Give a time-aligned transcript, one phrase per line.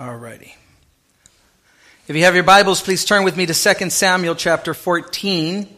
[0.00, 0.54] Alrighty.
[2.08, 5.68] If you have your Bibles, please turn with me to 2 Samuel chapter 14.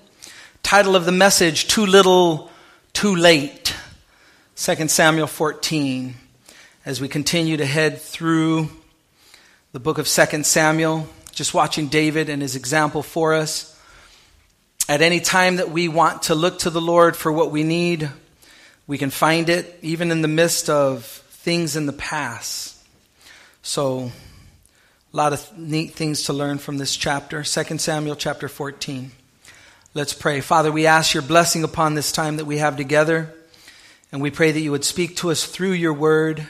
[0.63, 2.49] Title of the message, Too Little,
[2.93, 3.75] Too Late.
[4.55, 6.15] 2 Samuel 14.
[6.87, 8.69] As we continue to head through
[9.73, 13.77] the book of 2 Samuel, just watching David and his example for us.
[14.89, 18.09] At any time that we want to look to the Lord for what we need,
[18.87, 22.72] we can find it even in the midst of things in the past.
[23.65, 24.11] So,
[25.13, 29.13] a lot of neat things to learn from this chapter, 2 Samuel chapter 14.
[29.95, 30.41] Let's pray.
[30.41, 33.33] Father, we ask your blessing upon this time that we have together,
[34.11, 36.49] and we pray that you would speak to us through your word.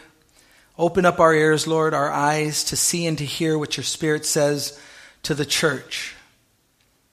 [0.78, 4.24] Open up our ears, Lord, our eyes to see and to hear what your Spirit
[4.24, 4.80] says
[5.22, 6.14] to the church.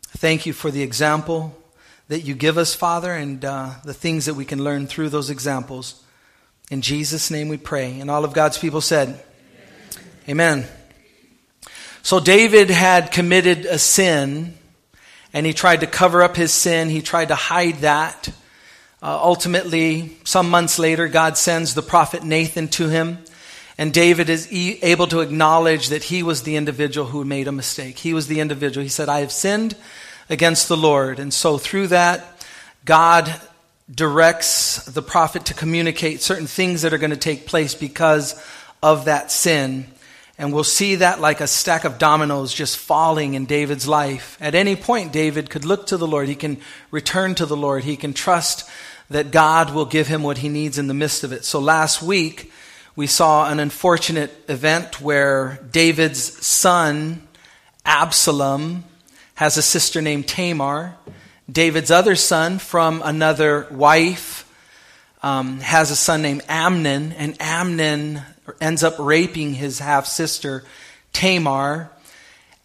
[0.03, 1.61] Thank you for the example
[2.07, 5.29] that you give us, Father, and uh, the things that we can learn through those
[5.29, 6.01] examples.
[6.71, 7.99] In Jesus' name we pray.
[7.99, 9.21] And all of God's people said,
[10.29, 10.67] Amen.
[12.03, 14.53] So David had committed a sin
[15.33, 16.89] and he tried to cover up his sin.
[16.91, 18.29] He tried to hide that.
[19.01, 23.17] Uh, ultimately, some months later, God sends the prophet Nathan to him.
[23.75, 27.51] And David is e- able to acknowledge that he was the individual who made a
[27.51, 27.97] mistake.
[27.97, 28.83] He was the individual.
[28.83, 29.75] He said, I have sinned
[30.29, 31.17] against the Lord.
[31.17, 32.45] And so through that,
[32.85, 33.33] God
[33.89, 38.39] directs the prophet to communicate certain things that are going to take place because
[38.83, 39.87] of that sin.
[40.39, 44.37] And we'll see that like a stack of dominoes just falling in David's life.
[44.39, 46.29] At any point, David could look to the Lord.
[46.29, 47.83] He can return to the Lord.
[47.83, 48.67] He can trust
[49.09, 51.43] that God will give him what he needs in the midst of it.
[51.43, 52.53] So last week,
[52.95, 57.27] we saw an unfortunate event where David's son,
[57.85, 58.85] Absalom,
[59.35, 60.95] has a sister named Tamar.
[61.51, 64.49] David's other son from another wife
[65.21, 68.21] um, has a son named Amnon, and Amnon
[68.59, 70.63] ends up raping his half sister,
[71.13, 71.91] Tamar.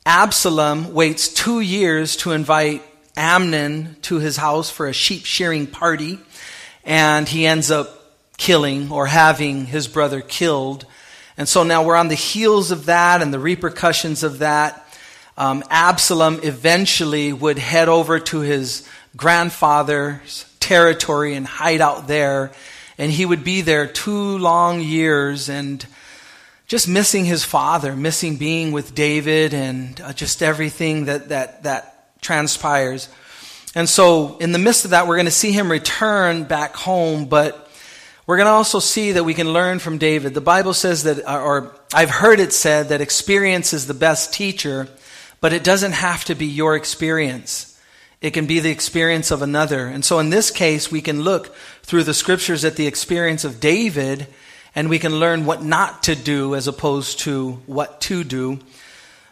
[0.07, 2.83] Absalom waits two years to invite
[3.17, 6.19] Amnon to his house for a sheep shearing party,
[6.85, 10.87] and he ends up killing or having his brother killed.
[11.37, 14.81] And so now we're on the heels of that and the repercussions of that.
[15.37, 22.53] Um, Absalom eventually would head over to his grandfather's territory and hide out there
[22.99, 25.85] and he would be there two long years and
[26.67, 32.21] just missing his father, missing being with David and uh, just everything that, that, that
[32.21, 33.09] transpires.
[33.75, 37.27] And so, in the midst of that, we're going to see him return back home,
[37.27, 37.71] but
[38.27, 40.33] we're going to also see that we can learn from David.
[40.33, 44.33] The Bible says that, uh, or I've heard it said, that experience is the best
[44.33, 44.89] teacher,
[45.41, 47.74] but it doesn't have to be your experience.
[48.25, 49.87] It can be the experience of another.
[49.87, 53.61] And so in this case, we can look through the scriptures at the experience of
[53.61, 54.29] David
[54.75, 58.61] and we can learn what not to do as opposed to what to do.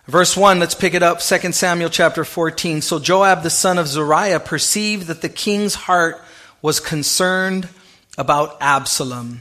[0.06, 2.82] Verse 1, let's pick it up, 2 Samuel chapter 14.
[2.82, 6.22] So Joab the son of Zeruiah perceived that the king's heart
[6.60, 7.70] was concerned
[8.18, 9.40] about Absalom.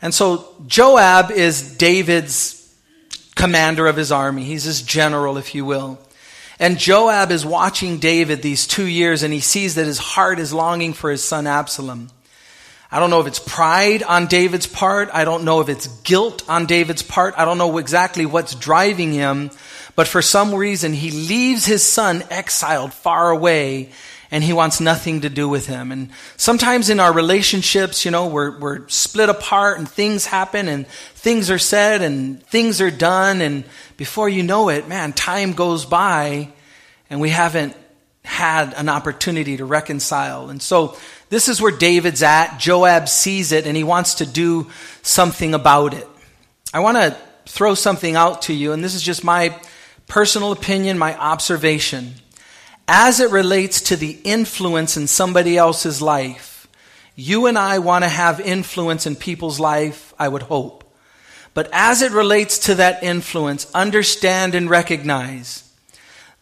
[0.00, 2.72] And so Joab is David's
[3.34, 4.44] commander of his army.
[4.44, 5.98] He's his general, if you will.
[6.58, 10.52] And Joab is watching David these two years and he sees that his heart is
[10.52, 12.10] longing for his son Absalom.
[12.90, 15.10] I don't know if it's pride on David's part.
[15.12, 17.34] I don't know if it's guilt on David's part.
[17.36, 19.50] I don't know exactly what's driving him.
[19.94, 23.90] But for some reason, he leaves his son exiled far away
[24.30, 25.90] and he wants nothing to do with him.
[25.90, 30.86] And sometimes in our relationships, you know, we're, we're split apart and things happen and
[31.14, 33.40] things are said and things are done.
[33.40, 33.64] And
[33.98, 36.50] before you know it, man, time goes by
[37.10, 37.76] and we haven't
[38.24, 40.50] had an opportunity to reconcile.
[40.50, 40.96] And so
[41.30, 42.58] this is where David's at.
[42.58, 44.70] Joab sees it and he wants to do
[45.02, 46.06] something about it.
[46.72, 47.16] I want to
[47.46, 49.58] throw something out to you, and this is just my
[50.06, 52.14] personal opinion, my observation.
[52.86, 56.68] As it relates to the influence in somebody else's life,
[57.16, 60.84] you and I want to have influence in people's life, I would hope.
[61.58, 65.68] But as it relates to that influence, understand and recognize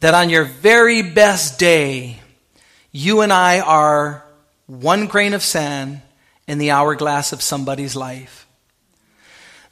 [0.00, 2.20] that on your very best day,
[2.92, 4.26] you and I are
[4.66, 6.02] one grain of sand
[6.46, 8.46] in the hourglass of somebody's life.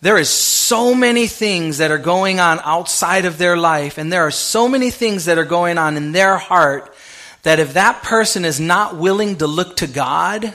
[0.00, 4.26] There is so many things that are going on outside of their life, and there
[4.26, 6.96] are so many things that are going on in their heart
[7.42, 10.54] that if that person is not willing to look to God,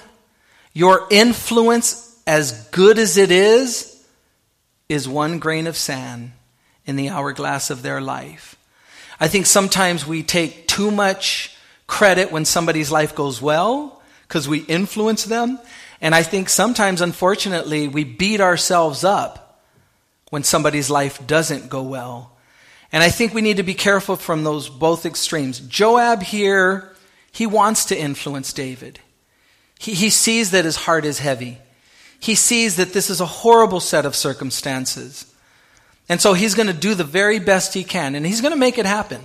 [0.74, 3.89] your influence, as good as it is,
[4.90, 6.32] is one grain of sand
[6.86, 8.56] in the hourglass of their life.
[9.20, 11.56] I think sometimes we take too much
[11.86, 15.60] credit when somebody's life goes well because we influence them.
[16.02, 19.62] And I think sometimes, unfortunately, we beat ourselves up
[20.30, 22.36] when somebody's life doesn't go well.
[22.92, 25.60] And I think we need to be careful from those both extremes.
[25.60, 26.96] Joab here,
[27.32, 29.00] he wants to influence David.
[29.78, 31.60] He, he sees that his heart is heavy.
[32.20, 35.26] He sees that this is a horrible set of circumstances.
[36.10, 38.60] And so he's going to do the very best he can, and he's going to
[38.60, 39.22] make it happen.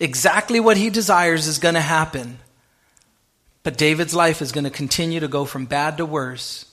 [0.00, 2.38] Exactly what he desires is going to happen.
[3.62, 6.66] But David's life is going to continue to go from bad to worse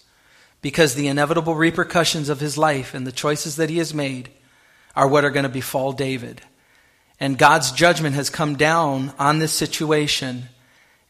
[0.62, 4.30] because the inevitable repercussions of his life and the choices that he has made
[4.96, 6.42] are what are going to befall David.
[7.20, 10.50] And God's judgment has come down on this situation,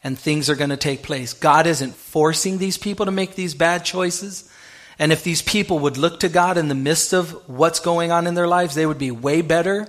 [0.02, 1.32] and things are going to take place.
[1.32, 4.50] God isn't forcing these people to make these bad choices.
[4.98, 8.26] And if these people would look to God in the midst of what's going on
[8.26, 9.88] in their lives, they would be way better.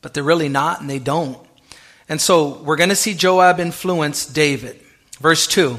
[0.00, 1.38] But they're really not, and they don't.
[2.08, 4.80] And so we're going to see Joab influence David.
[5.20, 5.78] Verse 2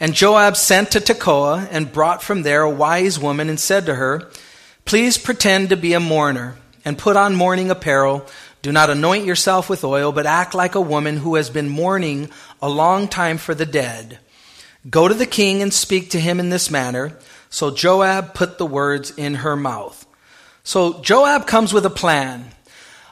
[0.00, 3.94] And Joab sent to Tekoa and brought from there a wise woman and said to
[3.94, 4.30] her,
[4.84, 8.26] Please pretend to be a mourner and put on mourning apparel.
[8.64, 12.30] Do not anoint yourself with oil, but act like a woman who has been mourning
[12.62, 14.18] a long time for the dead.
[14.88, 17.18] Go to the king and speak to him in this manner.
[17.50, 20.06] So Joab put the words in her mouth.
[20.62, 22.52] So Joab comes with a plan.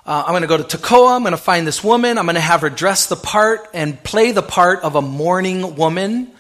[0.06, 1.16] Uh, I'm going to go to Tekoa.
[1.16, 2.16] I'm going to find this woman.
[2.16, 5.76] I'm going to have her dress the part and play the part of a mourning
[5.76, 6.32] woman.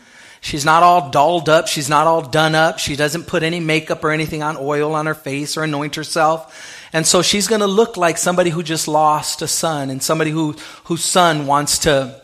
[0.42, 1.68] She's not all dolled up.
[1.68, 2.80] She's not all done up.
[2.80, 6.88] She doesn't put any makeup or anything on oil on her face or anoint herself.
[6.92, 10.32] And so she's going to look like somebody who just lost a son and somebody
[10.32, 12.20] who, whose son wants to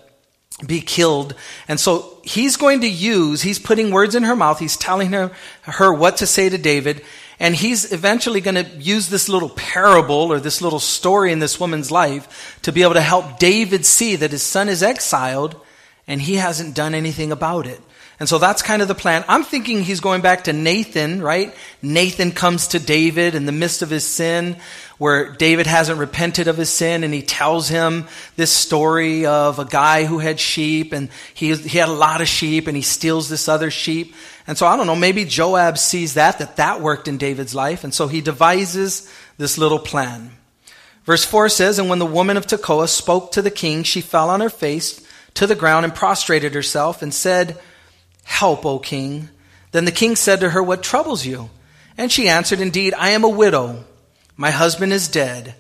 [0.67, 1.37] be killed.
[1.69, 4.59] And so he's going to use, he's putting words in her mouth.
[4.59, 5.31] He's telling her,
[5.63, 7.05] her what to say to David.
[7.39, 11.61] And he's eventually going to use this little parable or this little story in this
[11.61, 15.55] woman's life to be able to help David see that his son is exiled
[16.09, 17.81] and he hasn't done anything about it.
[18.21, 19.25] And so that's kind of the plan.
[19.29, 21.55] I'm thinking he's going back to Nathan, right?
[21.83, 24.57] Nathan comes to David in the midst of his sin,
[24.99, 29.65] where David hasn't repented of his sin, and he tells him this story of a
[29.65, 33.29] guy who had sheep, and he, he had a lot of sheep, and he steals
[33.29, 34.15] this other sheep.
[34.49, 37.85] And so I don't know, maybe Joab sees that, that that worked in David's life,
[37.85, 40.33] and so he devises this little plan.
[41.05, 44.29] Verse 4 says, And when the woman of Tekoa spoke to the king, she fell
[44.29, 45.01] on her face
[45.35, 47.59] to the ground and prostrated herself and said,
[48.29, 49.31] Help, O king.
[49.73, 51.49] Then the king said to her, What troubles you?
[51.97, 53.85] And she answered, Indeed, I am a widow.
[54.37, 55.55] My husband is dead.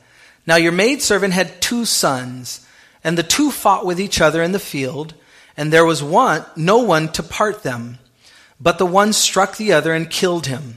[0.47, 2.65] Now your maidservant had two sons,
[3.03, 5.15] and the two fought with each other in the field,
[5.57, 7.99] and there was one, no one to part them.
[8.61, 10.77] But the one struck the other and killed him.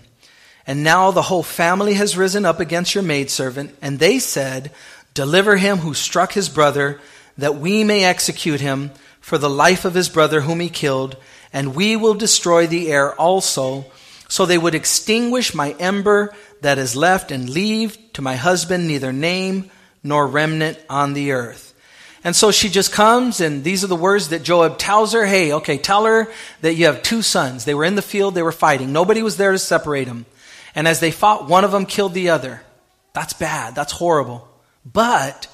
[0.66, 4.72] And now the whole family has risen up against your maidservant, and they said,
[5.14, 7.02] Deliver him who struck his brother,
[7.38, 11.16] that we may execute him for the life of his brother whom he killed
[11.53, 13.86] and we will destroy the heir also.
[14.27, 19.12] So they would extinguish my ember that is left and leave to my husband neither
[19.12, 19.69] name
[20.03, 21.74] nor remnant on the earth.
[22.24, 25.25] And so she just comes, and these are the words that Joab tells her.
[25.25, 26.31] Hey, okay, tell her
[26.62, 27.65] that you have two sons.
[27.65, 28.94] They were in the field, they were fighting.
[28.94, 30.25] Nobody was there to separate them.
[30.75, 32.62] And as they fought, one of them killed the other.
[33.13, 33.75] That's bad.
[33.75, 34.48] That's horrible.
[34.86, 35.48] But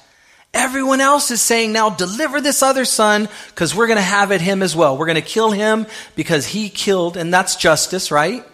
[0.54, 4.40] Everyone else is saying now, deliver this other son because we're going to have at
[4.40, 4.96] him as well.
[4.96, 5.86] We're going to kill him
[6.16, 8.44] because he killed, and that's justice, right?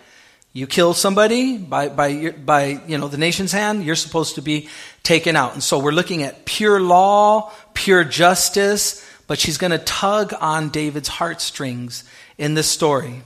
[0.52, 4.68] You kill somebody by, by, by, you know, the nation's hand, you're supposed to be
[5.02, 5.54] taken out.
[5.54, 10.68] And so we're looking at pure law, pure justice, but she's going to tug on
[10.68, 12.04] David's heartstrings
[12.38, 13.22] in this story.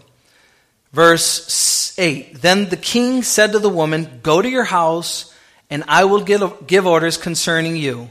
[0.93, 5.35] Verse 8 Then the king said to the woman, Go to your house,
[5.69, 8.09] and I will give, give orders concerning you.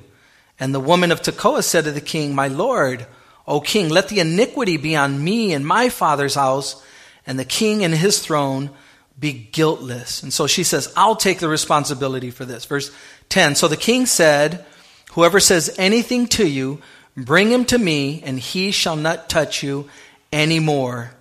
[0.59, 3.05] And the woman of Tekoa said to the king, My lord,
[3.47, 6.83] O king, let the iniquity be on me and my father's house,
[7.25, 8.71] and the king and his throne
[9.19, 10.21] be guiltless.
[10.21, 12.65] And so she says, I'll take the responsibility for this.
[12.65, 12.91] Verse
[13.29, 14.65] 10 So the king said,
[15.13, 16.81] Whoever says anything to you,
[17.15, 19.89] bring him to me, and he shall not touch you
[20.31, 21.11] any more.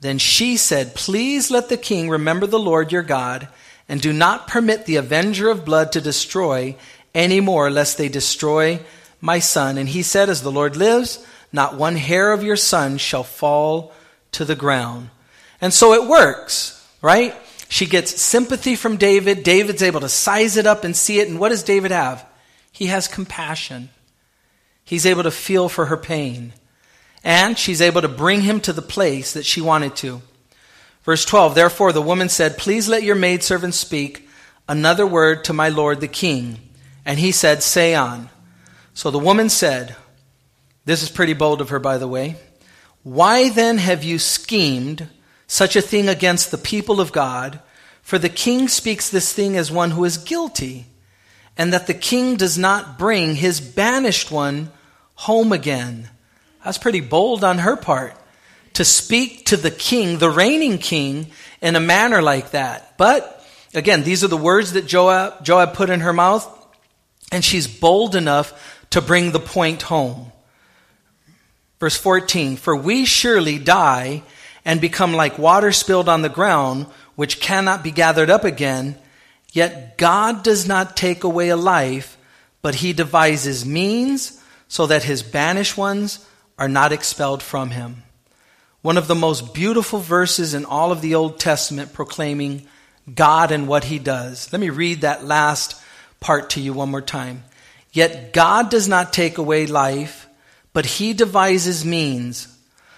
[0.00, 3.48] Then she said, Please let the king remember the Lord your God,
[3.88, 6.76] and do not permit the avenger of blood to destroy
[7.14, 8.80] any more, lest they destroy
[9.20, 9.78] my son.
[9.78, 13.92] And he said, As the Lord lives, not one hair of your son shall fall
[14.32, 15.10] to the ground.
[15.60, 17.34] And so it works, right?
[17.68, 19.42] She gets sympathy from David.
[19.42, 21.28] David's able to size it up and see it.
[21.28, 22.26] And what does David have?
[22.72, 23.90] He has compassion.
[24.84, 26.52] He's able to feel for her pain.
[27.22, 30.20] And she's able to bring him to the place that she wanted to.
[31.04, 34.28] Verse 12 Therefore the woman said, Please let your maidservant speak
[34.68, 36.58] another word to my lord the king.
[37.04, 38.30] And he said, Say on.
[38.94, 39.96] So the woman said,
[40.84, 42.36] This is pretty bold of her, by the way.
[43.02, 45.08] Why then have you schemed
[45.46, 47.60] such a thing against the people of God?
[48.02, 50.86] For the king speaks this thing as one who is guilty,
[51.56, 54.70] and that the king does not bring his banished one
[55.14, 56.10] home again.
[56.64, 58.14] That's pretty bold on her part
[58.74, 61.28] to speak to the king, the reigning king,
[61.62, 62.96] in a manner like that.
[62.98, 66.53] But again, these are the words that Joab, Joab put in her mouth,
[67.32, 70.32] and she's bold enough to bring the point home.
[71.80, 74.22] Verse 14 For we surely die
[74.64, 78.96] and become like water spilled on the ground, which cannot be gathered up again.
[79.52, 82.16] Yet God does not take away a life,
[82.62, 86.26] but he devises means so that his banished ones
[86.58, 88.02] are not expelled from him.
[88.82, 92.66] One of the most beautiful verses in all of the Old Testament proclaiming
[93.12, 94.52] God and what he does.
[94.52, 95.80] Let me read that last
[96.24, 97.44] part to you one more time.
[97.92, 100.26] Yet God does not take away life,
[100.72, 102.48] but he devises means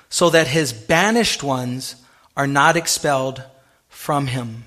[0.08, 1.96] so that his banished ones
[2.36, 3.42] are not expelled
[3.88, 4.62] from him.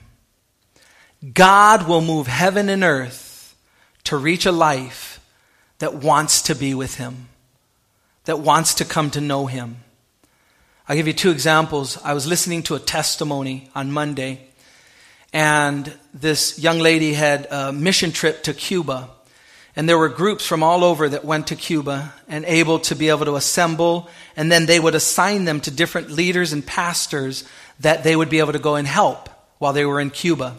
[1.34, 3.56] God will move heaven and earth
[4.04, 5.22] to reach a life
[5.78, 7.30] that wants to be with him,
[8.26, 9.78] that wants to come to know him.
[10.86, 11.98] I'll give you two examples.
[12.04, 14.49] I was listening to a testimony on Monday,
[15.32, 19.10] and this young lady had a mission trip to Cuba.
[19.76, 23.10] And there were groups from all over that went to Cuba and able to be
[23.10, 27.46] able to assemble, and then they would assign them to different leaders and pastors
[27.80, 30.58] that they would be able to go and help while they were in Cuba.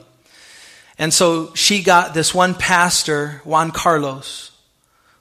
[0.99, 4.53] And so she got this one pastor, Juan Carlos,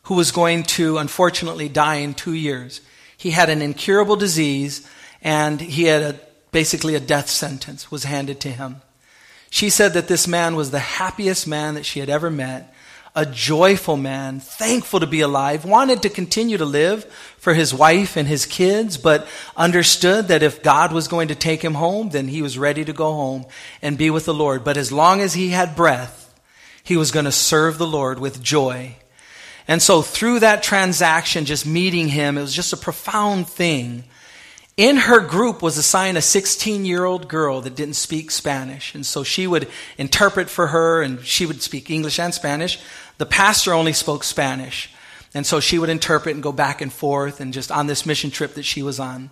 [0.04, 2.82] who was going to unfortunately die in two years.
[3.18, 4.88] He had an incurable disease
[5.22, 6.20] and he had a,
[6.52, 8.82] basically a death sentence was handed to him.
[9.50, 12.74] She said that this man was the happiest man that she had ever met
[13.16, 17.06] a joyful man, thankful to be alive, wanted to continue to live
[17.38, 19.28] for his wife and his kids, but
[19.58, 22.94] understood that if God was going to take him home, then he was ready to
[22.94, 23.46] go home
[23.82, 24.64] and be with the Lord.
[24.64, 26.34] But as long as he had breath,
[26.84, 28.96] he was going to serve the Lord with joy.
[29.68, 34.04] And so through that transaction, just meeting him, it was just a profound thing
[34.80, 38.96] in her group was assigned a 16 year old girl that didn't speak Spanish.
[38.96, 39.68] And so she would
[39.98, 42.80] interpret for her and she would speak English and Spanish.
[43.18, 44.90] The pastor only spoke Spanish.
[45.34, 48.32] And so she would interpret and go back and forth and just on this mission
[48.32, 49.32] trip that she was on.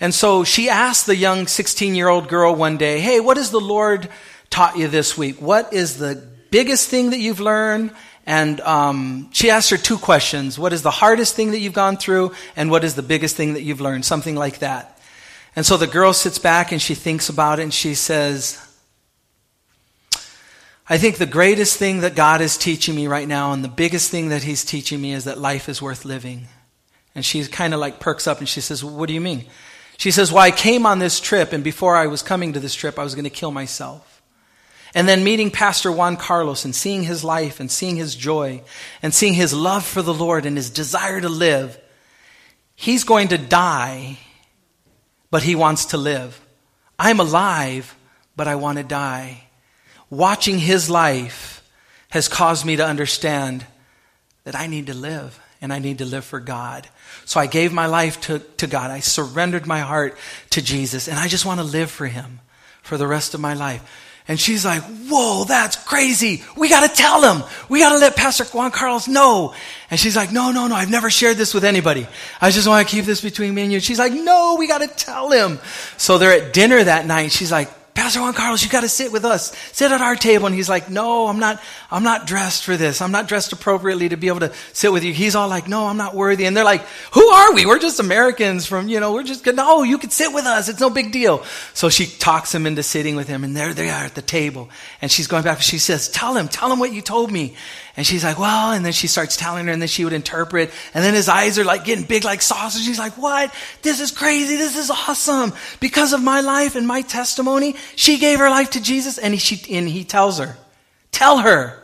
[0.00, 3.52] And so she asked the young 16 year old girl one day, Hey, what has
[3.52, 4.08] the Lord
[4.50, 5.40] taught you this week?
[5.40, 7.92] What is the biggest thing that you've learned?
[8.26, 11.96] And um, she asked her two questions What is the hardest thing that you've gone
[11.96, 12.32] through?
[12.56, 14.04] And what is the biggest thing that you've learned?
[14.04, 14.98] Something like that.
[15.56, 18.60] And so the girl sits back and she thinks about it and she says,
[20.88, 24.10] I think the greatest thing that God is teaching me right now and the biggest
[24.10, 26.48] thing that He's teaching me is that life is worth living.
[27.14, 29.44] And she kind of like perks up and she says, What do you mean?
[29.96, 32.74] She says, Well, I came on this trip and before I was coming to this
[32.74, 34.13] trip, I was going to kill myself.
[34.94, 38.62] And then meeting Pastor Juan Carlos and seeing his life and seeing his joy
[39.02, 41.78] and seeing his love for the Lord and his desire to live,
[42.76, 44.18] he's going to die,
[45.30, 46.40] but he wants to live.
[46.96, 47.96] I'm alive,
[48.36, 49.44] but I want to die.
[50.10, 51.68] Watching his life
[52.10, 53.66] has caused me to understand
[54.44, 56.86] that I need to live and I need to live for God.
[57.24, 58.92] So I gave my life to, to God.
[58.92, 60.16] I surrendered my heart
[60.50, 62.38] to Jesus and I just want to live for him
[62.82, 63.82] for the rest of my life.
[64.26, 66.42] And she's like, whoa, that's crazy.
[66.56, 67.42] We got to tell him.
[67.68, 69.54] We got to let Pastor Juan Carlos know.
[69.90, 72.06] And she's like, no, no, no, I've never shared this with anybody.
[72.40, 73.80] I just want to keep this between me and you.
[73.80, 75.58] She's like, no, we got to tell him.
[75.98, 77.32] So they're at dinner that night.
[77.32, 79.56] She's like, Pastor Juan Carlos, you got to sit with us.
[79.72, 80.46] Sit at our table.
[80.46, 83.00] And he's like, no, I'm not, I'm not dressed for this.
[83.00, 85.12] I'm not dressed appropriately to be able to sit with you.
[85.12, 86.44] He's all like, no, I'm not worthy.
[86.44, 86.82] And they're like,
[87.12, 87.66] who are we?
[87.66, 90.68] We're just Americans from, you know, we're just, no, you could sit with us.
[90.68, 91.44] It's no big deal.
[91.72, 94.70] So she talks him into sitting with him and there they are at the table.
[95.00, 95.60] And she's going back.
[95.60, 97.54] She says, tell him, tell him what you told me.
[97.96, 100.72] And she's like, well, and then she starts telling her and then she would interpret.
[100.94, 102.84] And then his eyes are like getting big like saucers.
[102.84, 103.54] He's like, what?
[103.82, 104.56] This is crazy.
[104.56, 105.52] This is awesome.
[105.78, 109.18] Because of my life and my testimony, she gave her life to Jesus.
[109.18, 110.56] And he, and he tells her,
[111.12, 111.82] tell her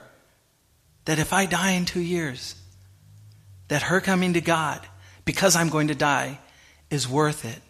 [1.05, 2.55] that if I die in two years,
[3.69, 4.81] that her coming to God,
[5.25, 6.39] because I'm going to die,
[6.91, 7.61] is worth it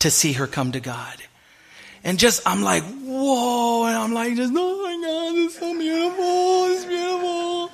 [0.00, 1.16] to see her come to God.
[2.02, 3.84] And just, I'm like, whoa.
[3.84, 6.74] And I'm like, just, oh my God, it's so beautiful.
[6.74, 7.70] It's beautiful.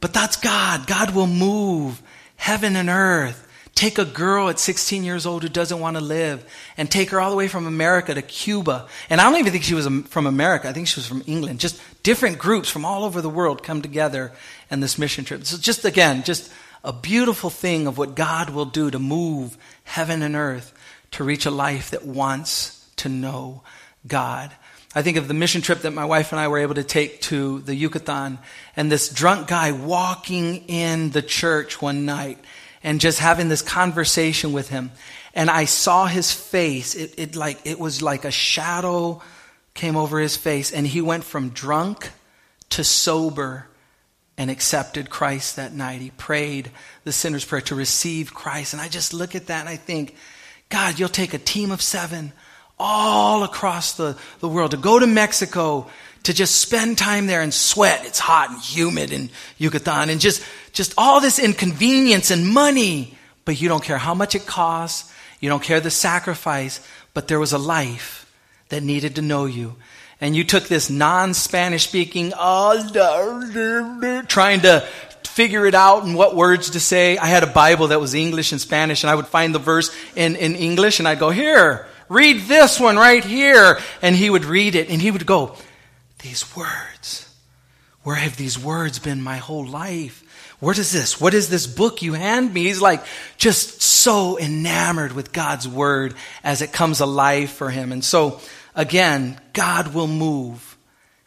[0.00, 0.86] But that's God.
[0.86, 2.00] God will move
[2.36, 3.47] heaven and earth.
[3.78, 6.44] Take a girl at 16 years old who doesn't want to live
[6.76, 8.88] and take her all the way from America to Cuba.
[9.08, 10.68] And I don't even think she was um, from America.
[10.68, 11.60] I think she was from England.
[11.60, 14.32] Just different groups from all over the world come together
[14.68, 15.44] in this mission trip.
[15.44, 20.22] So just again, just a beautiful thing of what God will do to move heaven
[20.22, 20.76] and earth
[21.12, 23.62] to reach a life that wants to know
[24.08, 24.50] God.
[24.92, 27.20] I think of the mission trip that my wife and I were able to take
[27.20, 28.40] to the Yucatan
[28.74, 32.40] and this drunk guy walking in the church one night
[32.82, 34.90] and just having this conversation with him.
[35.34, 36.94] And I saw his face.
[36.94, 39.22] It, it like, it was like a shadow
[39.74, 42.10] came over his face and he went from drunk
[42.70, 43.68] to sober
[44.36, 46.00] and accepted Christ that night.
[46.00, 46.70] He prayed
[47.04, 48.72] the sinner's prayer to receive Christ.
[48.72, 50.14] And I just look at that and I think,
[50.68, 52.32] God, you'll take a team of seven
[52.78, 55.88] all across the, the world to go to Mexico
[56.24, 58.04] to just spend time there and sweat.
[58.04, 60.42] It's hot and humid in Yucatan and just,
[60.78, 63.12] just all this inconvenience and money.
[63.44, 65.12] But you don't care how much it costs.
[65.40, 66.80] You don't care the sacrifice.
[67.14, 68.32] But there was a life
[68.68, 69.74] that needed to know you.
[70.20, 74.86] And you took this non-Spanish speaking, oh, trying to
[75.24, 77.18] figure it out and what words to say.
[77.18, 79.90] I had a Bible that was English and Spanish and I would find the verse
[80.14, 83.80] in, in English and I'd go, here, read this one right here.
[84.00, 85.56] And he would read it and he would go,
[86.20, 87.27] these words,
[88.08, 90.24] where have these words been my whole life?
[90.60, 91.20] What is this?
[91.20, 92.62] What is this book you hand me?
[92.62, 93.04] He's like
[93.36, 97.92] just so enamored with God's word as it comes alive for him.
[97.92, 98.40] And so
[98.74, 100.78] again, God will move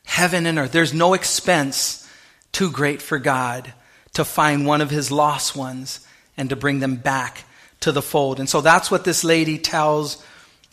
[0.05, 0.71] heaven and earth.
[0.71, 2.09] There's no expense
[2.51, 3.71] too great for God
[4.13, 6.00] to find one of his lost ones
[6.35, 7.43] and to bring them back
[7.81, 8.39] to the fold.
[8.39, 10.25] And so that's what this lady tells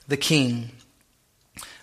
[0.08, 0.70] the king.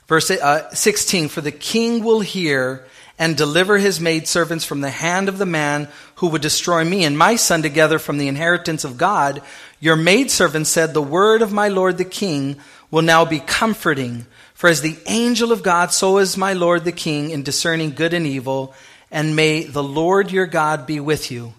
[0.07, 5.29] Verse uh, 16 For the king will hear and deliver his maidservants from the hand
[5.29, 8.97] of the man who would destroy me and my son together from the inheritance of
[8.97, 9.41] God.
[9.79, 12.57] Your maidservant said, The word of my lord the king
[12.91, 14.25] will now be comforting.
[14.53, 18.13] For as the angel of God, so is my lord the king in discerning good
[18.13, 18.73] and evil
[19.15, 21.53] and may the Lord your God be with you.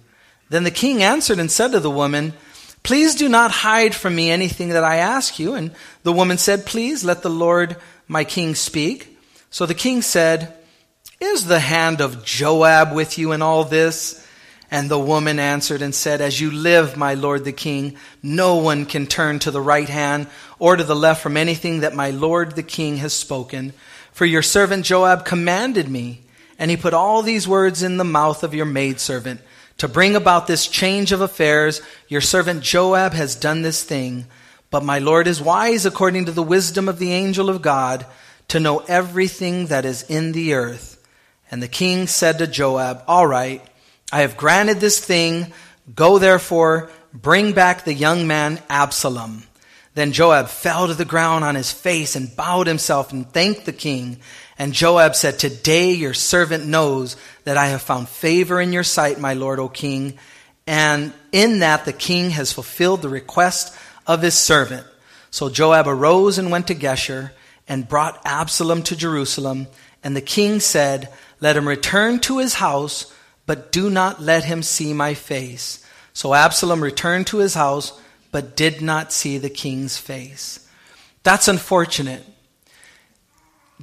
[0.50, 2.34] Then the king answered and said to the woman,
[2.82, 5.54] Please do not hide from me anything that I ask you.
[5.54, 5.72] And
[6.02, 9.18] the woman said, Please let the Lord my king speak.
[9.50, 10.54] So the king said,
[11.20, 14.22] Is the hand of Joab with you in all this?
[14.70, 18.84] And the woman answered and said, As you live, my lord the king, no one
[18.84, 20.26] can turn to the right hand
[20.58, 23.72] or to the left from anything that my lord the king has spoken.
[24.12, 26.20] For your servant Joab commanded me
[26.58, 29.40] and he put all these words in the mouth of your maidservant
[29.78, 31.80] to bring about this change of affairs.
[32.08, 34.26] Your servant Joab has done this thing,
[34.70, 38.04] but my Lord is wise according to the wisdom of the angel of God
[38.48, 40.95] to know everything that is in the earth.
[41.50, 43.62] And the king said to Joab, All right,
[44.12, 45.52] I have granted this thing.
[45.94, 49.44] Go therefore, bring back the young man Absalom.
[49.94, 53.72] Then Joab fell to the ground on his face and bowed himself and thanked the
[53.72, 54.18] king.
[54.58, 59.18] And Joab said, Today your servant knows that I have found favor in your sight,
[59.18, 60.18] my lord, O king.
[60.66, 63.74] And in that the king has fulfilled the request
[64.06, 64.86] of his servant.
[65.30, 67.30] So Joab arose and went to Geshur
[67.66, 69.66] and brought Absalom to Jerusalem.
[70.04, 71.08] And the king said,
[71.40, 73.12] Let him return to his house,
[73.46, 75.84] but do not let him see my face.
[76.12, 77.98] So Absalom returned to his house,
[78.32, 80.66] but did not see the king's face.
[81.22, 82.24] That's unfortunate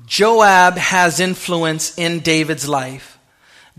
[0.06, 3.20] Joab has influence in David's life.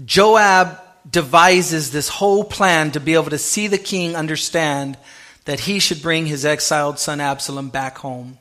[0.04, 4.96] Joab devises this whole plan to be able to see the king understand
[5.44, 8.38] that he should bring his exiled son Absalom back home.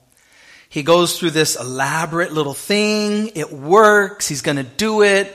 [0.73, 3.29] He goes through this elaborate little thing.
[3.35, 4.27] It works.
[4.27, 5.31] He's going to do it.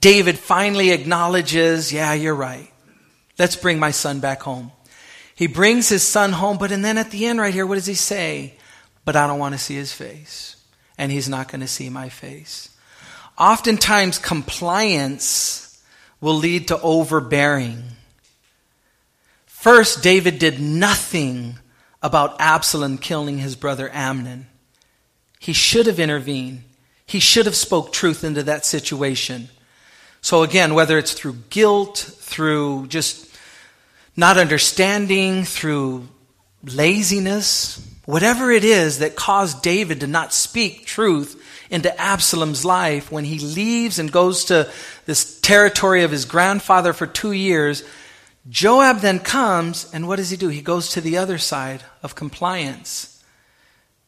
[0.00, 2.72] David finally acknowledges, yeah, you're right.
[3.38, 4.72] Let's bring my son back home.
[5.34, 7.84] He brings his son home, but and then at the end right here, what does
[7.84, 8.54] he say?
[9.04, 10.56] But I don't want to see his face
[10.96, 12.74] and he's not going to see my face.
[13.36, 15.78] Oftentimes, compliance
[16.22, 17.82] will lead to overbearing.
[19.44, 21.58] First, David did nothing
[22.02, 24.46] about Absalom killing his brother Amnon.
[25.40, 26.62] He should have intervened.
[27.04, 29.48] He should have spoke truth into that situation.
[30.20, 33.26] So again, whether it's through guilt, through just
[34.16, 36.06] not understanding, through
[36.62, 43.24] laziness, Whatever it is that caused David to not speak truth into Absalom's life when
[43.24, 44.68] he leaves and goes to
[45.06, 47.84] this territory of his grandfather for two years,
[48.48, 50.48] Joab then comes, and what does he do?
[50.48, 53.09] He goes to the other side of compliance.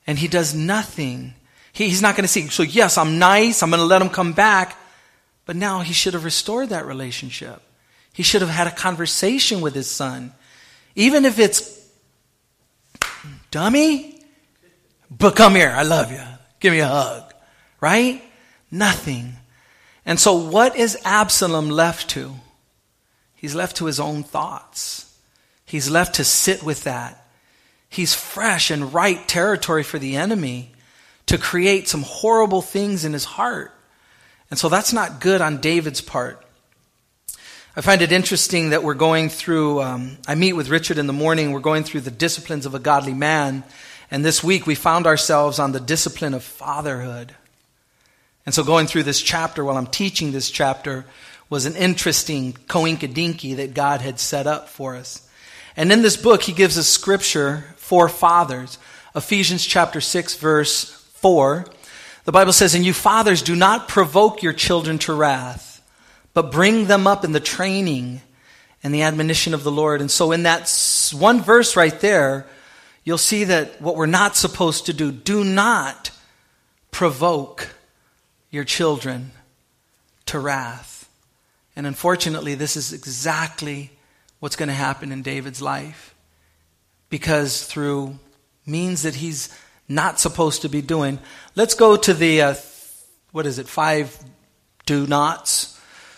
[0.07, 1.35] And he does nothing.
[1.73, 2.49] He, he's not going to see.
[2.49, 3.63] So, yes, I'm nice.
[3.63, 4.77] I'm going to let him come back.
[5.47, 7.63] But now he should have restored that relationship.
[8.13, 10.33] He should have had a conversation with his son.
[10.95, 11.89] Even if it's
[13.51, 14.21] dummy.
[15.11, 16.23] But come here, I love you.
[16.61, 17.33] Give me a hug.
[17.81, 18.23] Right?
[18.71, 19.35] Nothing.
[20.05, 22.35] And so, what is Absalom left to?
[23.35, 25.17] He's left to his own thoughts.
[25.65, 27.22] He's left to sit with that.
[27.93, 30.73] He's fresh and right territory for the enemy
[31.27, 33.71] to create some horrible things in his heart.
[34.51, 36.43] And so that's not good on David's part.
[37.77, 41.13] I find it interesting that we're going through, um, I meet with Richard in the
[41.13, 43.63] morning, we're going through the disciplines of a godly man.
[44.11, 47.35] And this week we found ourselves on the discipline of fatherhood.
[48.47, 51.05] And so going through this chapter while I'm teaching this chapter
[51.51, 55.29] was an interesting coinkadinky that God had set up for us.
[55.77, 58.79] And in this book, he gives us scripture for fathers.
[59.15, 61.67] Ephesians chapter 6, verse 4.
[62.25, 65.73] The Bible says, And you fathers, do not provoke your children to wrath
[66.35, 68.23] but bring them up in the training
[68.83, 70.01] and the admonition of the Lord.
[70.01, 70.73] And so, in that
[71.13, 72.47] one verse right there,
[73.05, 76.11] you'll see that what we're not supposed to do do not
[76.91, 77.75] provoke
[78.51, 79.33] your children
[80.27, 81.09] to wrath.
[81.77, 83.91] And unfortunately, this is exactly
[84.41, 86.12] what's going to happen in David's life.
[87.13, 88.19] Because through
[88.65, 91.21] means that he's not supposed to be doing,
[91.55, 92.55] let's go to the, uh,
[93.31, 94.19] what is it, five
[94.87, 95.73] do nots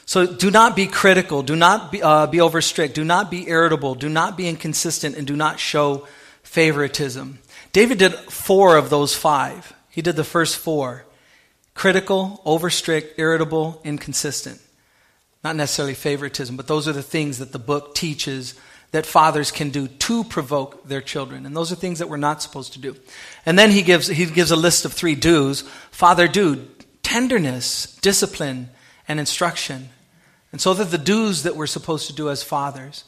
[0.07, 1.43] so do not be critical.
[1.43, 2.95] Do not be, uh, be over strict.
[2.95, 3.95] Do not be irritable.
[3.95, 5.17] Do not be inconsistent.
[5.17, 6.07] And do not show
[6.43, 7.39] favoritism.
[7.73, 9.73] David did four of those five.
[9.91, 11.05] He did the first four
[11.75, 14.61] critical, over strict, irritable, inconsistent.
[15.43, 18.55] Not necessarily favoritism, but those are the things that the book teaches
[18.95, 21.47] that fathers can do to provoke their children.
[21.47, 22.95] And those are things that we're not supposed to do.
[23.45, 25.63] And then he gives, he gives a list of three do's.
[25.91, 26.65] Father, do
[27.03, 28.69] tenderness, discipline,
[29.09, 29.89] and instruction.
[30.53, 33.03] And so that the do's that we're supposed to do as fathers,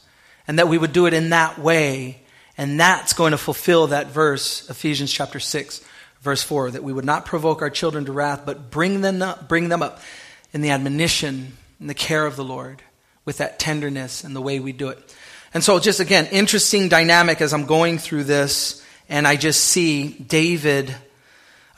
[0.45, 2.19] and that we would do it in that way,
[2.57, 5.81] and that's going to fulfill that verse, Ephesians chapter 6,
[6.19, 9.47] verse 4, that we would not provoke our children to wrath, but bring them up,
[9.47, 10.01] bring them up
[10.51, 12.81] in the admonition and the care of the Lord
[13.23, 15.15] with that tenderness and the way we do it.
[15.53, 20.09] And so, just again, interesting dynamic as I'm going through this, and I just see
[20.09, 20.93] David.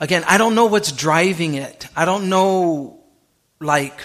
[0.00, 1.86] Again, I don't know what's driving it.
[1.94, 3.00] I don't know,
[3.60, 4.00] like,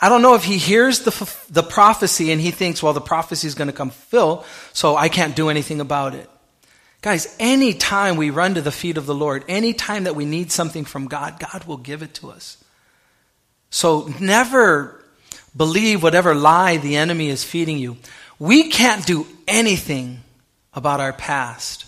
[0.00, 3.46] I don't know if he hears the, the prophecy and he thinks, well, the prophecy
[3.46, 6.28] is going to come fulfill, so I can't do anything about it.
[7.00, 10.84] Guys, anytime we run to the feet of the Lord, anytime that we need something
[10.84, 12.62] from God, God will give it to us.
[13.70, 15.04] So never
[15.56, 17.98] believe whatever lie the enemy is feeding you.
[18.38, 20.22] We can't do anything
[20.72, 21.86] about our past,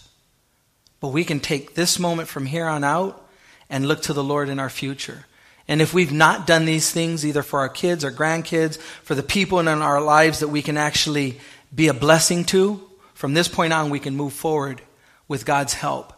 [0.98, 3.24] but we can take this moment from here on out
[3.68, 5.26] and look to the Lord in our future.
[5.68, 9.22] And if we've not done these things, either for our kids or grandkids, for the
[9.22, 11.38] people in our lives that we can actually
[11.72, 12.82] be a blessing to,
[13.14, 14.82] from this point on, we can move forward
[15.28, 16.12] with God's help.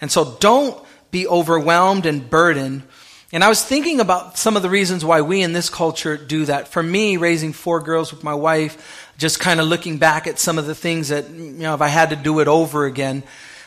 [0.00, 2.84] And so don't be overwhelmed and burdened.
[3.32, 6.44] And I was thinking about some of the reasons why we in this culture do
[6.44, 6.68] that.
[6.68, 10.58] For me, raising four girls with my wife, just kind of looking back at some
[10.58, 13.22] of the things that, you know, if I had to do it over again,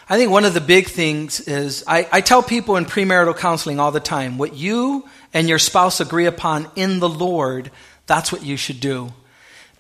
[0.08, 3.80] I think one of the big things is I, I tell people in premarital counseling
[3.80, 7.72] all the time what you and your spouse agree upon in the Lord,
[8.06, 9.14] that's what you should do.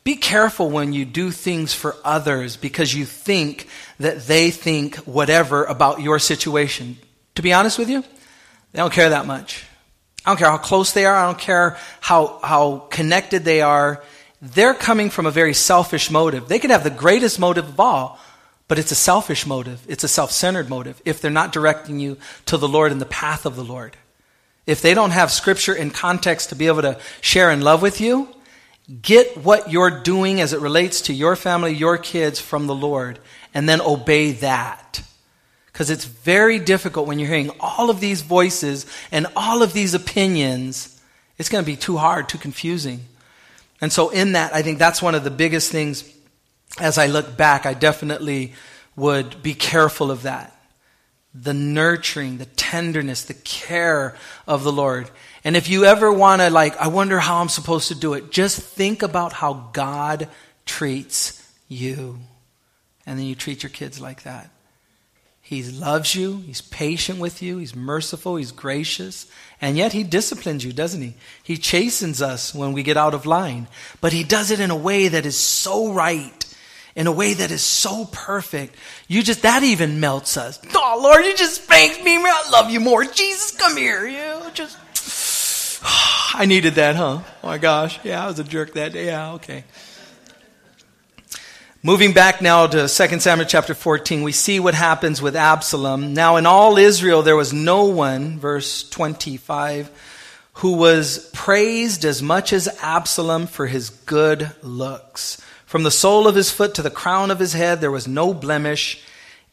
[0.04, 3.68] Be careful when you do things for others because you think
[4.00, 6.98] that they think whatever about your situation.
[7.36, 8.02] To be honest with you,
[8.72, 9.64] they don't care that much.
[10.26, 11.16] I don't care how close they are.
[11.16, 14.04] I don't care how, how connected they are.
[14.42, 16.48] They're coming from a very selfish motive.
[16.48, 18.20] They could have the greatest motive of all,
[18.68, 19.82] but it's a selfish motive.
[19.88, 23.06] It's a self centered motive if they're not directing you to the Lord and the
[23.06, 23.96] path of the Lord.
[24.66, 28.02] If they don't have scripture in context to be able to share in love with
[28.02, 28.28] you,
[29.02, 33.20] get what you're doing as it relates to your family, your kids from the Lord,
[33.54, 35.04] and then obey that.
[35.76, 39.94] Because it's very difficult when you're hearing all of these voices and all of these
[39.94, 41.02] opinions.
[41.38, 43.02] It's going to be too hard, too confusing.
[43.82, 46.10] And so, in that, I think that's one of the biggest things
[46.80, 47.66] as I look back.
[47.66, 48.54] I definitely
[48.96, 50.58] would be careful of that
[51.34, 54.16] the nurturing, the tenderness, the care
[54.48, 55.10] of the Lord.
[55.44, 58.32] And if you ever want to, like, I wonder how I'm supposed to do it,
[58.32, 60.30] just think about how God
[60.66, 62.18] treats you.
[63.06, 64.50] And then you treat your kids like that.
[65.46, 69.28] He loves you, He's patient with you, He's merciful, He's gracious,
[69.62, 71.14] and yet He disciplines you, doesn't He?
[71.44, 73.68] He chastens us when we get out of line,
[74.02, 76.42] but He does it in a way that is so right
[76.96, 78.76] in a way that is so perfect.
[79.08, 80.60] You just, that even melts us.
[80.74, 82.16] Oh, Lord, you just spanked me.
[82.16, 83.04] I love you more.
[83.04, 84.08] Jesus, come here.
[84.08, 84.78] You just,
[86.34, 87.20] I needed that, huh?
[87.44, 88.00] Oh my gosh.
[88.04, 89.08] Yeah, I was a jerk that day.
[89.08, 89.66] Yeah, okay.
[91.86, 96.16] Moving back now to 2 Samuel chapter 14, we see what happens with Absalom.
[96.16, 99.92] Now, in all Israel, there was no one, verse 25,
[100.54, 105.40] who was praised as much as Absalom for his good looks.
[105.68, 108.34] From the sole of his foot to the crown of his head, there was no
[108.34, 109.04] blemish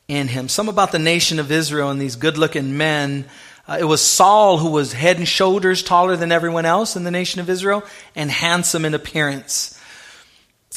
[0.09, 0.49] in him.
[0.49, 3.27] Some about the nation of Israel and these good looking men.
[3.69, 7.11] Uh, it was Saul who was head and shoulders taller than everyone else in the
[7.11, 7.85] nation of Israel
[8.17, 9.79] and handsome in appearance.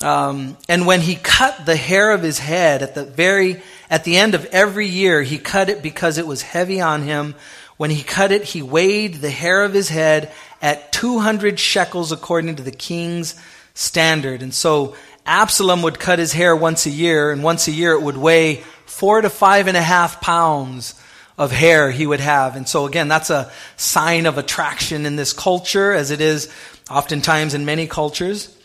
[0.02, 4.18] Um, and when he cut the hair of his head at the very at the
[4.18, 7.36] end of every year, he cut it because it was heavy on him.
[7.78, 10.32] When he cut it, he weighed the hair of his head
[10.62, 13.36] at 200 shekels according to the king's
[13.74, 14.42] standard.
[14.42, 18.02] And so Absalom would cut his hair once a year, and once a year it
[18.02, 21.00] would weigh four to five and a half pounds
[21.38, 22.56] of hair he would have.
[22.56, 26.52] And so again, that's a sign of attraction in this culture, as it is
[26.90, 28.56] oftentimes in many cultures.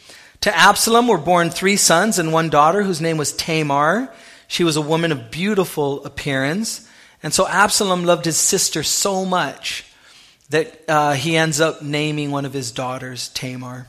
[0.42, 4.12] To Absalom were born three sons and one daughter whose name was Tamar.
[4.48, 6.88] She was a woman of beautiful appearance.
[7.22, 9.84] And so Absalom loved his sister so much
[10.48, 13.86] that uh, he ends up naming one of his daughters Tamar.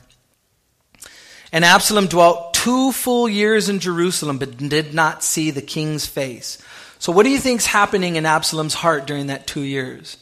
[1.52, 6.58] And Absalom dwelt two full years in Jerusalem, but did not see the king's face.
[6.98, 10.18] So, what do you think's happening in Absalom's heart during that two years?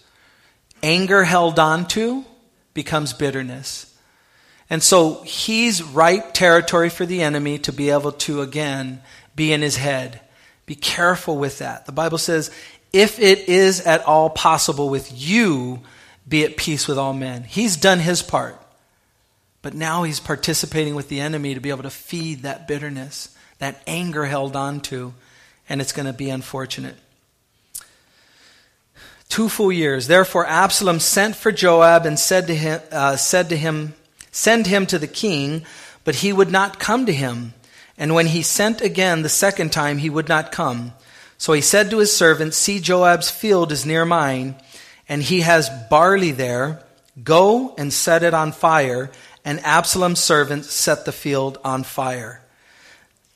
[0.83, 2.25] Anger held on to
[2.73, 3.90] becomes bitterness.
[4.71, 9.03] And so he's ripe territory for the enemy to be able to again
[9.35, 10.21] be in his head.
[10.65, 11.87] Be careful with that.
[11.87, 12.53] The Bible says,
[12.93, 15.81] if it is at all possible with you,
[16.29, 17.43] be at peace with all men.
[17.43, 18.57] He's done his part.
[19.63, 23.83] But now he's participating with the enemy to be able to feed that bitterness, that
[23.87, 25.13] anger held on to,
[25.69, 26.97] and it's going to be unfortunate.
[29.29, 30.07] Two full years.
[30.07, 33.95] Therefore, Absalom sent for Joab and said to him, uh, said to him
[34.31, 35.65] Send him to the king,
[36.05, 37.55] but he would not come to him.
[37.99, 40.93] And when he sent again the second time, he would not come.
[41.37, 44.57] So he said to his servant, See, Joab's field is near mine,
[45.09, 46.83] and he has barley there.
[47.23, 49.11] Go and set it on fire.
[49.45, 52.43] And Absalom's servant set the field on fire.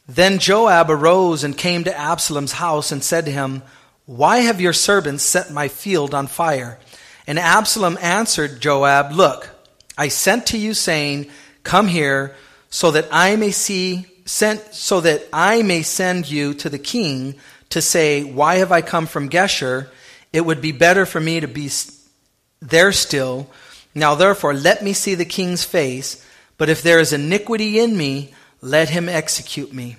[0.07, 3.63] Then Joab arose and came to Absalom's house and said to him,
[4.07, 6.79] Why have your servants set my field on fire?
[7.27, 9.49] And Absalom answered Joab, Look,
[9.97, 11.27] I sent to you saying,
[11.63, 12.35] Come here,
[12.71, 17.35] so that I may see sent so that I may send you to the king
[17.71, 19.89] to say, Why have I come from Geshur?
[20.33, 21.71] It would be better for me to be
[22.61, 23.49] there still.
[23.95, 26.25] Now therefore let me see the king's face,
[26.59, 29.97] but if there is iniquity in me, let him execute me.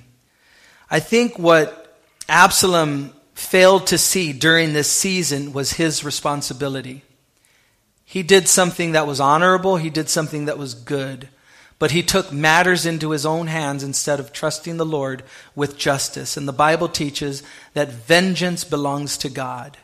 [0.90, 7.04] I think what Absalom failed to see during this season was his responsibility.
[8.06, 11.30] He did something that was honorable, he did something that was good.
[11.78, 15.24] But he took matters into his own hands instead of trusting the Lord
[15.56, 16.38] with justice.
[16.38, 19.78] And the Bible teaches that vengeance belongs to God.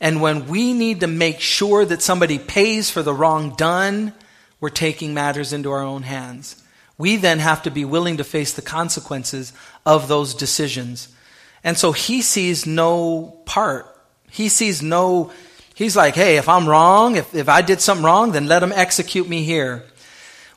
[0.00, 4.12] And when we need to make sure that somebody pays for the wrong done,
[4.60, 6.60] we're taking matters into our own hands.
[6.98, 9.52] We then have to be willing to face the consequences
[9.86, 11.08] of those decisions.
[11.62, 13.86] And so he sees no part.
[14.30, 15.32] He sees no
[15.74, 18.72] He's like, hey, if I'm wrong, if, if I did something wrong, then let him
[18.72, 19.84] execute me here.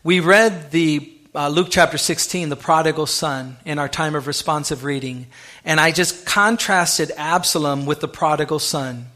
[0.04, 4.84] We read the uh, Luke chapter 16, the prodigal son, in our time of responsive
[4.84, 5.26] reading.
[5.66, 9.08] And I just contrasted Absalom with the prodigal son.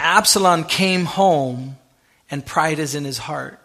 [0.00, 1.76] Absalom came home
[2.28, 3.60] and pride is in his heart.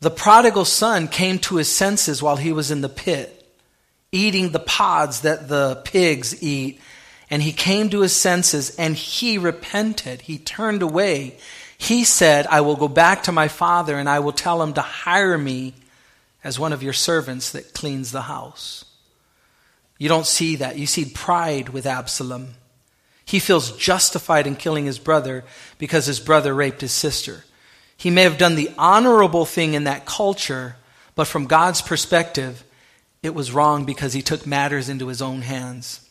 [0.00, 3.36] The prodigal son came to his senses while he was in the pit,
[4.12, 6.78] eating the pods that the pigs eat
[7.30, 10.22] and he came to his senses and he repented.
[10.22, 11.38] He turned away.
[11.78, 14.82] He said, I will go back to my father and I will tell him to
[14.82, 15.74] hire me
[16.42, 18.84] as one of your servants that cleans the house.
[19.96, 20.76] You don't see that.
[20.76, 22.54] You see pride with Absalom.
[23.24, 25.44] He feels justified in killing his brother
[25.78, 27.44] because his brother raped his sister.
[27.96, 30.76] He may have done the honorable thing in that culture,
[31.14, 32.64] but from God's perspective,
[33.22, 36.09] it was wrong because he took matters into his own hands.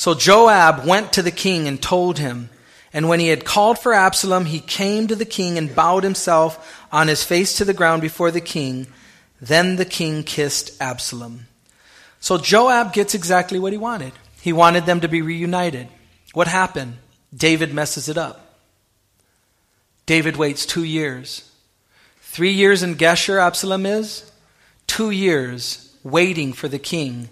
[0.00, 2.48] So Joab went to the king and told him.
[2.90, 6.86] And when he had called for Absalom, he came to the king and bowed himself
[6.90, 8.86] on his face to the ground before the king.
[9.42, 11.48] Then the king kissed Absalom.
[12.18, 14.14] So Joab gets exactly what he wanted.
[14.40, 15.88] He wanted them to be reunited.
[16.32, 16.96] What happened?
[17.36, 18.56] David messes it up.
[20.06, 21.52] David waits two years.
[22.22, 24.32] Three years in Geshur, Absalom is.
[24.86, 27.28] Two years waiting for the king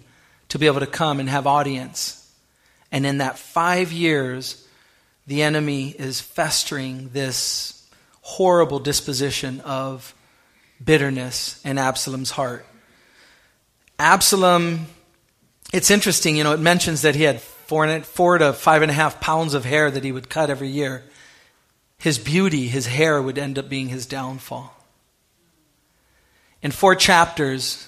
[0.51, 2.18] to be able to come and have audience.
[2.91, 4.67] And in that five years,
[5.27, 7.87] the enemy is festering this
[8.23, 10.15] horrible disposition of
[10.83, 12.67] bitterness in Absalom's heart.
[13.99, 14.87] Absalom,
[15.73, 18.95] it's interesting, you know, it mentions that he had four, four to five and a
[18.95, 21.05] half pounds of hair that he would cut every year.
[21.99, 24.75] His beauty, his hair, would end up being his downfall.
[26.63, 27.88] In four chapters,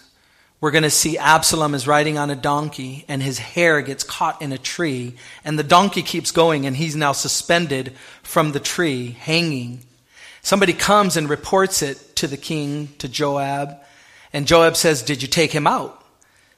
[0.61, 4.43] we're going to see Absalom is riding on a donkey and his hair gets caught
[4.43, 9.13] in a tree and the donkey keeps going and he's now suspended from the tree,
[9.13, 9.81] hanging.
[10.43, 13.77] Somebody comes and reports it to the king, to Joab,
[14.33, 16.03] and Joab says, Did you take him out?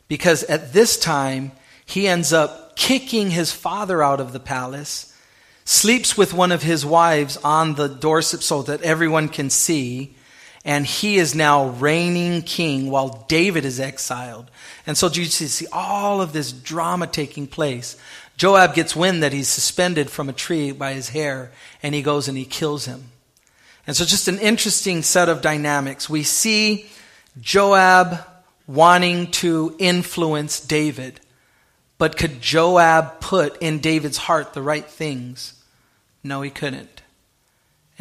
[0.09, 1.53] Because at this time,
[1.87, 5.17] he ends up kicking his father out of the palace,
[5.65, 10.15] sleeps with one of his wives on the doorstep so that everyone can see,
[10.65, 14.51] and he is now reigning king while David is exiled.
[14.87, 17.97] And so you see all of this drama taking place.
[18.37, 22.29] Joab gets wind that he's suspended from a tree by his hair, and he goes
[22.29, 23.05] and he kills him.
[23.87, 26.09] And so just an interesting set of dynamics.
[26.09, 26.87] We see
[27.41, 28.25] Joab
[28.67, 31.21] wanting to influence David.
[31.99, 35.55] But could Joab put in David's heart the right things?
[36.25, 37.02] No, he couldn't.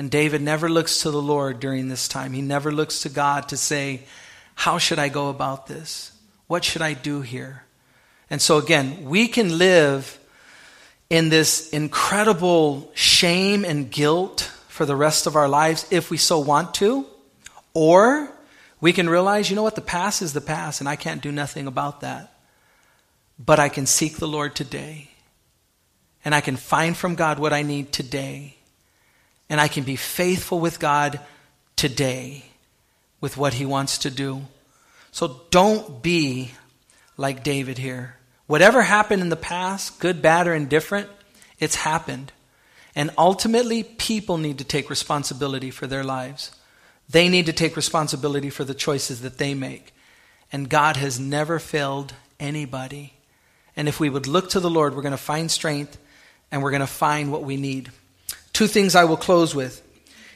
[0.02, 2.34] And David never looks to the Lord during this time.
[2.34, 4.02] He never looks to God to say,
[4.56, 6.12] How should I go about this?
[6.48, 7.66] What should I do here?
[8.28, 10.20] And so, again, we can live
[11.12, 16.40] in this incredible shame and guilt for the rest of our lives if we so
[16.40, 17.06] want to,
[17.76, 18.34] or
[18.80, 21.32] we can realize, you know what, the past is the past, and I can't do
[21.32, 22.34] nothing about that.
[23.38, 25.12] But I can seek the Lord today.
[26.26, 28.58] And I can find from God what I need today.
[29.52, 31.20] And I can be faithful with God
[31.76, 32.46] today
[33.20, 34.44] with what He wants to do.
[35.12, 36.54] So don't be
[37.18, 38.16] like David here.
[38.48, 41.10] Whatever happened in the past, good, bad, or indifferent,
[41.60, 42.32] it's happened.
[42.96, 46.52] And ultimately, people need to take responsibility for their lives.
[47.10, 49.94] They need to take responsibility for the choices that they make.
[50.54, 53.16] And God has never failed anybody.
[53.76, 55.98] And if we would look to the Lord, we're going to find strength
[56.52, 57.92] and we're going to find what we need.
[58.54, 59.82] Two things I will close with.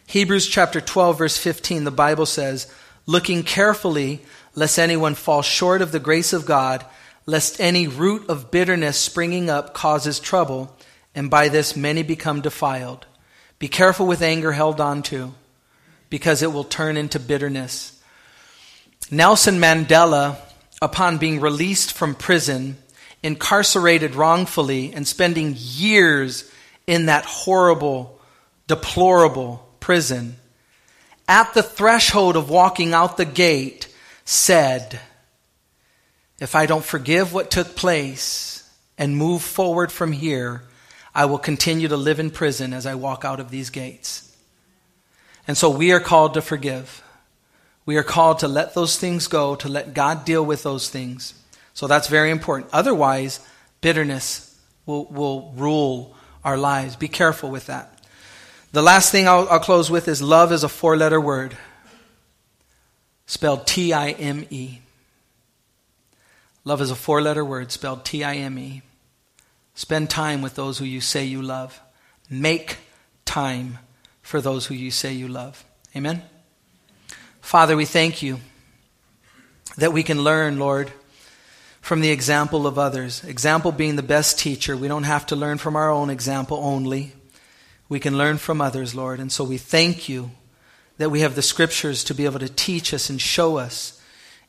[0.07, 2.71] Hebrews chapter 12, verse 15, the Bible says,
[3.05, 4.21] Looking carefully,
[4.53, 6.85] lest anyone fall short of the grace of God,
[7.25, 10.75] lest any root of bitterness springing up causes trouble,
[11.13, 13.05] and by this many become defiled.
[13.57, 15.33] Be careful with anger held on to
[16.09, 18.01] because it will turn into bitterness.
[19.09, 20.37] Nelson Mandela,
[20.81, 22.77] upon being released from prison,
[23.23, 26.49] incarcerated wrongfully, and spending years
[26.87, 28.19] in that horrible,
[28.67, 30.37] deplorable prison,
[31.27, 33.93] at the threshold of walking out the gate,
[34.25, 34.99] said,
[36.39, 40.63] If I don't forgive what took place and move forward from here,
[41.13, 44.35] I will continue to live in prison as I walk out of these gates.
[45.47, 47.01] And so we are called to forgive.
[47.85, 51.33] We are called to let those things go, to let God deal with those things.
[51.73, 52.71] So that's very important.
[52.73, 53.39] Otherwise,
[53.81, 56.15] bitterness will, will rule
[56.45, 56.95] our lives.
[56.95, 57.91] Be careful with that.
[58.71, 61.57] The last thing I'll, I'll close with is love is a four letter word,
[63.25, 64.79] spelled T I M E.
[66.63, 68.81] Love is a four letter word spelled T I M E.
[69.73, 71.81] Spend time with those who you say you love.
[72.29, 72.77] Make
[73.25, 73.79] time
[74.21, 75.65] for those who you say you love.
[75.95, 76.23] Amen?
[77.41, 78.39] Father, we thank you
[79.77, 80.91] that we can learn, Lord,
[81.85, 83.23] from the example of others.
[83.23, 84.75] Example being the best teacher.
[84.75, 87.13] We don't have to learn from our own example only.
[87.89, 89.19] We can learn from others, Lord.
[89.19, 90.31] And so we thank you
[90.97, 94.01] that we have the scriptures to be able to teach us and show us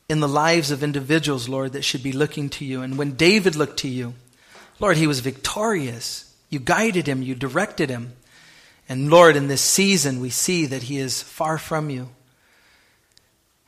[0.09, 2.81] in the lives of individuals, Lord, that should be looking to you.
[2.81, 4.15] And when David looked to you,
[4.79, 6.33] Lord, he was victorious.
[6.49, 8.13] You guided him, you directed him.
[8.89, 12.09] And Lord, in this season, we see that he is far from you.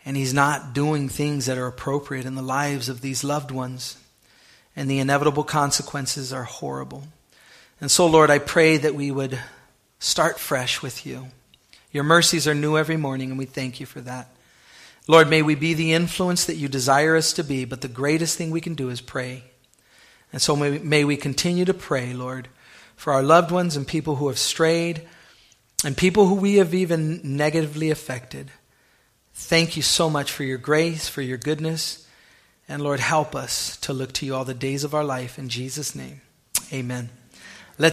[0.09, 3.95] And he's not doing things that are appropriate in the lives of these loved ones.
[4.75, 7.03] And the inevitable consequences are horrible.
[7.79, 9.37] And so, Lord, I pray that we would
[9.99, 11.27] start fresh with you.
[11.91, 14.29] Your mercies are new every morning, and we thank you for that.
[15.07, 18.35] Lord, may we be the influence that you desire us to be, but the greatest
[18.35, 19.43] thing we can do is pray.
[20.33, 22.49] And so may, may we continue to pray, Lord
[22.99, 25.07] for our loved ones and people who have strayed
[25.85, 28.51] and people who we have even negatively affected.
[29.41, 32.07] Thank you so much for your grace, for your goodness.
[32.67, 35.39] And Lord, help us to look to you all the days of our life.
[35.39, 36.21] In Jesus' name,
[36.71, 37.09] amen.